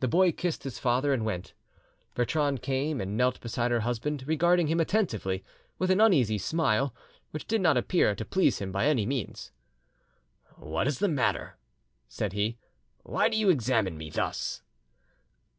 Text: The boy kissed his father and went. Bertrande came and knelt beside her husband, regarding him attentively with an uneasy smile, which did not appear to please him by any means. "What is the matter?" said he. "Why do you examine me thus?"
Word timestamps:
The 0.00 0.08
boy 0.08 0.30
kissed 0.32 0.62
his 0.64 0.78
father 0.78 1.10
and 1.10 1.24
went. 1.24 1.54
Bertrande 2.14 2.60
came 2.60 3.00
and 3.00 3.16
knelt 3.16 3.40
beside 3.40 3.70
her 3.70 3.80
husband, 3.80 4.24
regarding 4.26 4.66
him 4.66 4.78
attentively 4.78 5.42
with 5.78 5.90
an 5.90 6.02
uneasy 6.02 6.36
smile, 6.36 6.94
which 7.30 7.46
did 7.46 7.62
not 7.62 7.78
appear 7.78 8.14
to 8.14 8.26
please 8.26 8.58
him 8.58 8.70
by 8.70 8.84
any 8.88 9.06
means. 9.06 9.50
"What 10.56 10.86
is 10.86 10.98
the 10.98 11.08
matter?" 11.08 11.56
said 12.08 12.34
he. 12.34 12.58
"Why 13.04 13.30
do 13.30 13.38
you 13.38 13.48
examine 13.48 13.96
me 13.96 14.10
thus?" 14.10 14.60